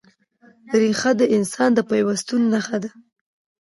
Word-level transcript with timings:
ریښه 0.79 1.11
د 1.19 1.21
انسان 1.35 1.69
د 1.75 1.79
پیوستون 1.89 2.41
نښه 2.53 2.77
ده. 2.83 2.89